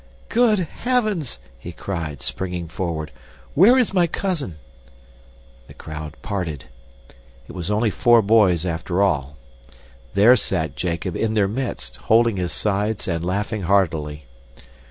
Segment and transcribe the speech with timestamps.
[0.29, 3.11] "Good heavens!" he cried, springing forward,
[3.53, 4.55] "where is my cousin?"
[5.67, 6.65] The crowd parted.
[7.47, 9.37] It was only four boys, after all.
[10.15, 14.25] There sat Jacob in their midst, holding his sides and laughing heartily.